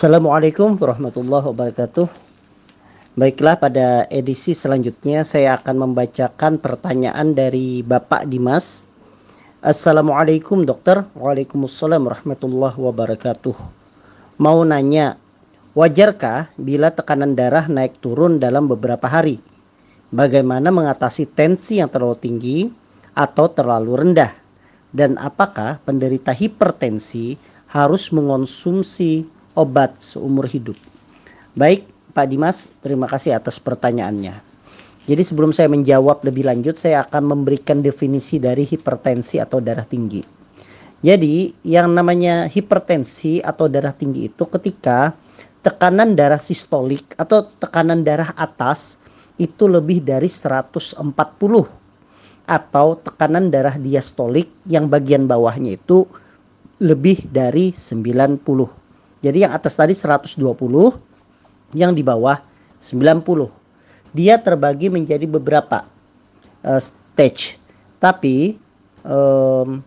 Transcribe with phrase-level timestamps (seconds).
[0.00, 2.08] Assalamualaikum warahmatullahi wabarakatuh.
[3.20, 8.88] Baiklah pada edisi selanjutnya saya akan membacakan pertanyaan dari Bapak Dimas.
[9.60, 11.04] Assalamualaikum dokter.
[11.20, 13.52] Waalaikumsalam warahmatullahi wabarakatuh.
[14.40, 15.20] Mau nanya,
[15.76, 19.36] wajarkah bila tekanan darah naik turun dalam beberapa hari?
[20.08, 22.58] Bagaimana mengatasi tensi yang terlalu tinggi
[23.12, 24.32] atau terlalu rendah?
[24.96, 27.36] Dan apakah penderita hipertensi
[27.68, 30.80] harus mengonsumsi obat seumur hidup.
[31.52, 31.84] Baik,
[32.16, 34.40] Pak Dimas, terima kasih atas pertanyaannya.
[35.04, 40.24] Jadi sebelum saya menjawab lebih lanjut, saya akan memberikan definisi dari hipertensi atau darah tinggi.
[41.00, 45.12] Jadi, yang namanya hipertensi atau darah tinggi itu ketika
[45.60, 49.00] tekanan darah sistolik atau tekanan darah atas
[49.40, 51.00] itu lebih dari 140
[52.48, 56.04] atau tekanan darah diastolik yang bagian bawahnya itu
[56.80, 58.79] lebih dari 90.
[59.20, 60.40] Jadi yang atas tadi 120,
[61.76, 62.40] yang di bawah
[62.80, 63.52] 90.
[64.16, 65.86] Dia terbagi menjadi beberapa
[66.64, 67.60] uh, stage.
[68.00, 68.56] Tapi
[69.04, 69.84] um,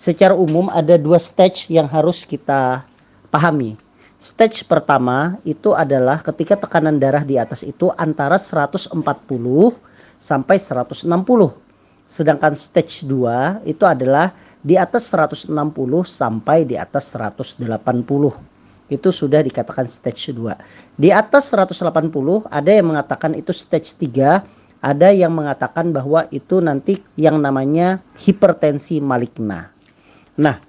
[0.00, 2.82] secara umum ada dua stage yang harus kita
[3.28, 3.76] pahami.
[4.22, 8.96] Stage pertama itu adalah ketika tekanan darah di atas itu antara 140
[10.16, 11.10] sampai 160.
[12.06, 15.50] Sedangkan stage 2 itu adalah di atas 160
[16.06, 18.51] sampai di atas 180
[18.92, 20.52] itu sudah dikatakan stage 2.
[21.00, 21.88] Di atas 180
[22.52, 24.44] ada yang mengatakan itu stage 3,
[24.82, 29.72] ada yang mengatakan bahwa itu nanti yang namanya hipertensi maligna.
[30.36, 30.60] Nah,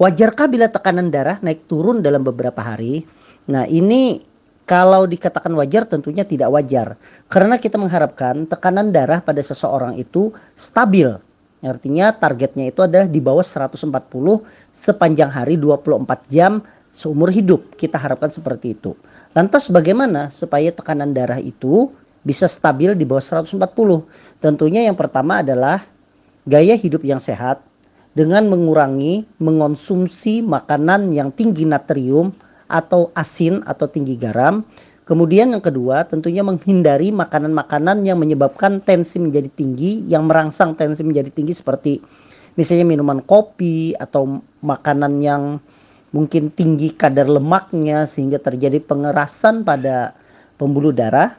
[0.00, 3.04] wajarkah bila tekanan darah naik turun dalam beberapa hari?
[3.46, 4.24] Nah, ini
[4.64, 6.94] kalau dikatakan wajar tentunya tidak wajar.
[7.26, 11.10] Karena kita mengharapkan tekanan darah pada seseorang itu stabil.
[11.60, 13.92] Artinya targetnya itu adalah di bawah 140
[14.72, 17.74] sepanjang hari 24 jam seumur hidup.
[17.78, 18.94] Kita harapkan seperti itu.
[19.34, 21.90] Lantas bagaimana supaya tekanan darah itu
[22.26, 23.56] bisa stabil di bawah 140?
[24.42, 25.84] Tentunya yang pertama adalah
[26.48, 27.62] gaya hidup yang sehat
[28.10, 32.34] dengan mengurangi mengonsumsi makanan yang tinggi natrium
[32.66, 34.66] atau asin atau tinggi garam.
[35.06, 41.34] Kemudian yang kedua tentunya menghindari makanan-makanan yang menyebabkan tensi menjadi tinggi, yang merangsang tensi menjadi
[41.34, 41.98] tinggi seperti
[42.54, 45.42] misalnya minuman kopi atau makanan yang
[46.10, 50.14] mungkin tinggi kadar lemaknya sehingga terjadi pengerasan pada
[50.58, 51.34] pembuluh darah.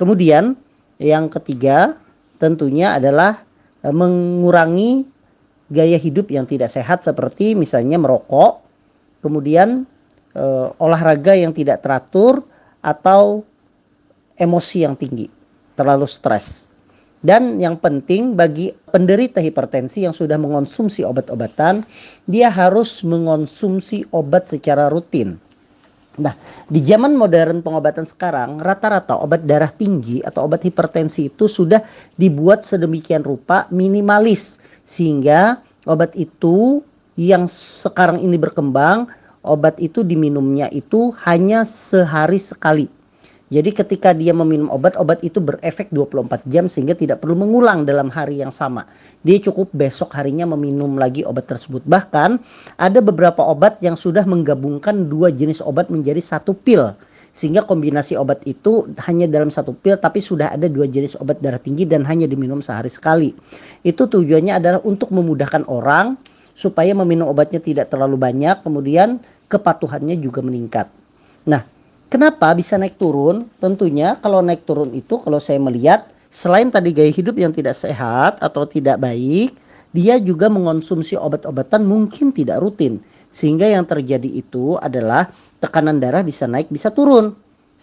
[0.00, 0.58] Kemudian
[0.98, 1.94] yang ketiga
[2.40, 3.38] tentunya adalah
[3.84, 5.06] e, mengurangi
[5.70, 8.64] gaya hidup yang tidak sehat seperti misalnya merokok,
[9.22, 9.86] kemudian
[10.34, 10.44] e,
[10.82, 12.42] olahraga yang tidak teratur
[12.82, 13.46] atau
[14.34, 15.30] emosi yang tinggi,
[15.78, 16.73] terlalu stres.
[17.24, 21.80] Dan yang penting bagi penderita hipertensi yang sudah mengonsumsi obat-obatan,
[22.28, 25.40] dia harus mengonsumsi obat secara rutin.
[26.20, 26.36] Nah,
[26.68, 31.80] di zaman modern pengobatan sekarang, rata-rata obat darah tinggi atau obat hipertensi itu sudah
[32.20, 36.84] dibuat sedemikian rupa minimalis sehingga obat itu
[37.16, 39.08] yang sekarang ini berkembang,
[39.42, 42.86] obat itu diminumnya itu hanya sehari sekali
[43.52, 48.08] jadi ketika dia meminum obat, obat itu berefek 24 jam sehingga tidak perlu mengulang dalam
[48.08, 48.88] hari yang sama.
[49.20, 51.84] Dia cukup besok harinya meminum lagi obat tersebut.
[51.84, 52.40] Bahkan
[52.80, 56.96] ada beberapa obat yang sudah menggabungkan dua jenis obat menjadi satu pil.
[57.36, 61.60] Sehingga kombinasi obat itu hanya dalam satu pil tapi sudah ada dua jenis obat darah
[61.60, 63.36] tinggi dan hanya diminum sehari sekali.
[63.84, 66.16] Itu tujuannya adalah untuk memudahkan orang
[66.56, 69.20] supaya meminum obatnya tidak terlalu banyak kemudian
[69.52, 70.86] kepatuhannya juga meningkat.
[71.44, 71.73] Nah,
[72.12, 73.48] Kenapa bisa naik turun?
[73.58, 78.38] Tentunya kalau naik turun itu kalau saya melihat selain tadi gaya hidup yang tidak sehat
[78.38, 79.56] atau tidak baik,
[79.94, 82.98] dia juga mengonsumsi obat-obatan mungkin tidak rutin.
[83.34, 85.26] Sehingga yang terjadi itu adalah
[85.58, 87.34] tekanan darah bisa naik bisa turun.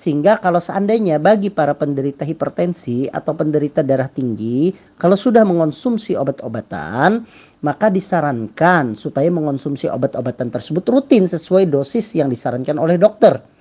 [0.00, 7.20] Sehingga kalau seandainya bagi para penderita hipertensi atau penderita darah tinggi, kalau sudah mengonsumsi obat-obatan,
[7.60, 13.59] maka disarankan supaya mengonsumsi obat-obatan tersebut rutin sesuai dosis yang disarankan oleh dokter.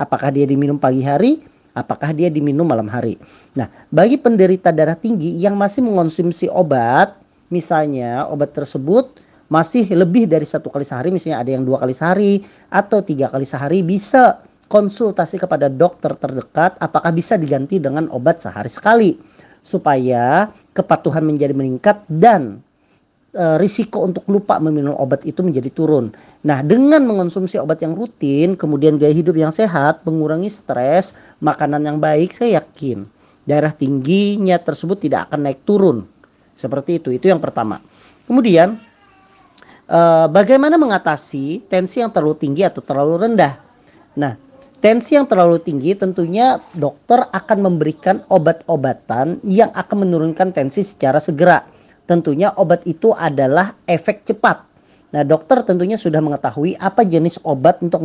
[0.00, 1.44] Apakah dia diminum pagi hari?
[1.76, 3.20] Apakah dia diminum malam hari?
[3.52, 7.12] Nah, bagi penderita darah tinggi yang masih mengonsumsi obat,
[7.52, 9.20] misalnya obat tersebut
[9.52, 12.40] masih lebih dari satu kali sehari, misalnya ada yang dua kali sehari
[12.72, 18.70] atau tiga kali sehari, bisa konsultasi kepada dokter terdekat apakah bisa diganti dengan obat sehari
[18.70, 19.18] sekali
[19.66, 22.62] supaya kepatuhan menjadi meningkat dan
[23.30, 26.10] risiko untuk lupa meminum obat itu menjadi turun.
[26.42, 31.98] Nah, dengan mengonsumsi obat yang rutin, kemudian gaya hidup yang sehat, mengurangi stres, makanan yang
[32.02, 33.06] baik, saya yakin
[33.50, 36.06] darah tingginya tersebut tidak akan naik turun.
[36.54, 37.10] Seperti itu.
[37.10, 37.80] Itu yang pertama.
[38.28, 38.78] Kemudian
[39.88, 40.00] e,
[40.30, 43.58] bagaimana mengatasi tensi yang terlalu tinggi atau terlalu rendah?
[44.14, 44.36] Nah,
[44.78, 51.64] tensi yang terlalu tinggi tentunya dokter akan memberikan obat-obatan yang akan menurunkan tensi secara segera.
[52.10, 54.66] Tentunya obat itu adalah efek cepat.
[55.14, 58.02] Nah, dokter tentunya sudah mengetahui apa jenis obat untuk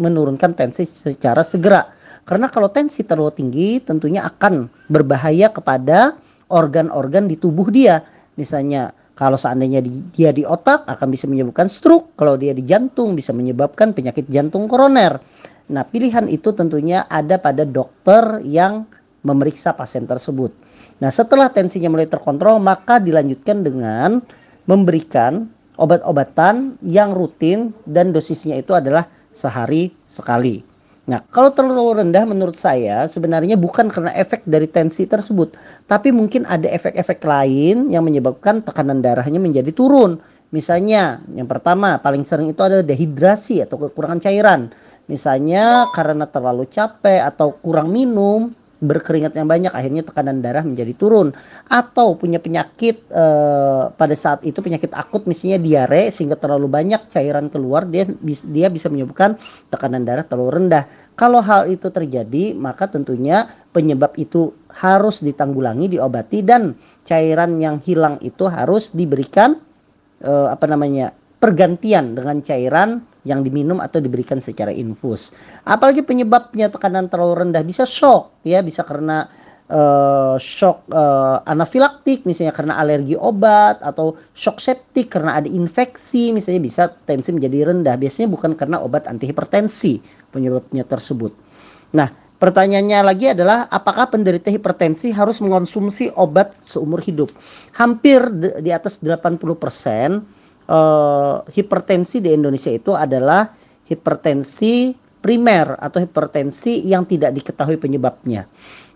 [0.00, 1.92] menurunkan tensi secara segera.
[2.24, 6.16] Karena kalau tensi terlalu tinggi tentunya akan berbahaya kepada
[6.48, 8.00] organ-organ di tubuh dia.
[8.40, 13.12] Misalnya kalau seandainya di, dia di otak akan bisa menyebabkan stroke, kalau dia di jantung
[13.12, 15.20] bisa menyebabkan penyakit jantung koroner.
[15.68, 18.88] Nah, pilihan itu tentunya ada pada dokter yang
[19.20, 20.61] memeriksa pasien tersebut.
[21.02, 24.22] Nah, setelah tensinya mulai terkontrol, maka dilanjutkan dengan
[24.70, 30.62] memberikan obat-obatan yang rutin dan dosisnya itu adalah sehari sekali.
[31.10, 35.58] Nah, kalau terlalu rendah menurut saya sebenarnya bukan karena efek dari tensi tersebut,
[35.90, 40.22] tapi mungkin ada efek-efek lain yang menyebabkan tekanan darahnya menjadi turun.
[40.54, 44.70] Misalnya, yang pertama paling sering itu adalah dehidrasi atau kekurangan cairan.
[45.10, 51.30] Misalnya karena terlalu capek atau kurang minum berkeringat yang banyak akhirnya tekanan darah menjadi turun
[51.70, 57.46] atau punya penyakit eh, pada saat itu penyakit akut misalnya diare sehingga terlalu banyak cairan
[57.46, 59.38] keluar dia dia bisa menyebabkan
[59.70, 60.84] tekanan darah terlalu rendah.
[61.14, 66.74] Kalau hal itu terjadi maka tentunya penyebab itu harus ditanggulangi diobati dan
[67.06, 69.54] cairan yang hilang itu harus diberikan
[70.26, 75.30] eh, apa namanya pergantian dengan cairan yang diminum atau diberikan secara infus.
[75.62, 79.30] Apalagi penyebabnya tekanan terlalu rendah bisa shock ya, bisa karena
[79.70, 86.62] uh, shock uh, anafilaktik misalnya karena alergi obat atau shock septik karena ada infeksi misalnya
[86.62, 87.94] bisa tensi menjadi rendah.
[87.94, 90.02] Biasanya bukan karena obat antihipertensi
[90.34, 91.30] penyebabnya tersebut.
[91.94, 92.10] Nah,
[92.42, 97.30] pertanyaannya lagi adalah apakah penderita hipertensi harus mengonsumsi obat seumur hidup?
[97.78, 98.26] Hampir
[98.58, 103.50] di atas 80% uh, hipertensi di Indonesia itu adalah
[103.88, 108.44] hipertensi primer atau hipertensi yang tidak diketahui penyebabnya.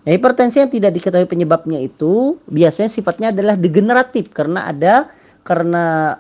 [0.07, 5.11] Nah, hipertensi yang tidak diketahui penyebabnya itu biasanya sifatnya adalah degeneratif karena ada
[5.43, 6.19] karena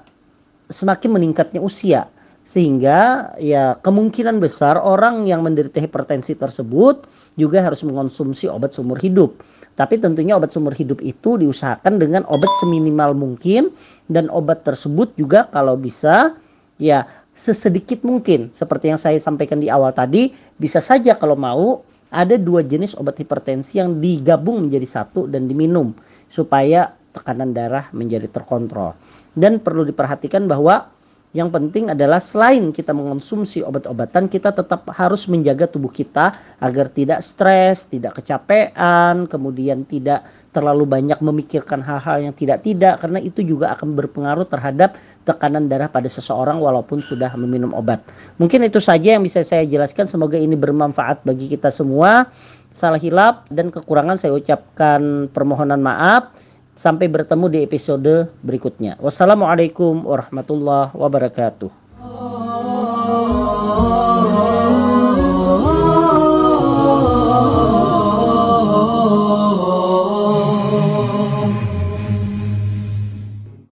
[0.66, 2.10] semakin meningkatnya usia
[2.46, 9.34] sehingga ya kemungkinan besar orang yang menderita hipertensi tersebut juga harus mengonsumsi obat seumur hidup.
[9.76, 13.68] Tapi tentunya obat seumur hidup itu diusahakan dengan obat seminimal mungkin
[14.06, 16.34] dan obat tersebut juga kalau bisa
[16.78, 17.06] ya
[17.36, 18.48] sesedikit mungkin.
[18.54, 23.18] Seperti yang saya sampaikan di awal tadi bisa saja kalau mau ada dua jenis obat
[23.20, 25.92] hipertensi yang digabung menjadi satu dan diminum
[26.30, 28.96] supaya tekanan darah menjadi terkontrol.
[29.36, 30.96] Dan perlu diperhatikan bahwa
[31.36, 37.20] yang penting adalah selain kita mengonsumsi obat-obatan, kita tetap harus menjaga tubuh kita agar tidak
[37.20, 40.24] stres, tidak kecapean, kemudian tidak
[40.56, 44.96] terlalu banyak memikirkan hal-hal yang tidak-tidak karena itu juga akan berpengaruh terhadap
[45.28, 48.00] tekanan darah pada seseorang walaupun sudah meminum obat.
[48.40, 50.08] Mungkin itu saja yang bisa saya jelaskan.
[50.08, 52.30] Semoga ini bermanfaat bagi kita semua.
[52.72, 56.32] Salah hilap dan kekurangan saya ucapkan permohonan maaf.
[56.76, 59.00] Sampai bertemu di episode berikutnya.
[59.00, 62.35] Wassalamualaikum warahmatullahi wabarakatuh.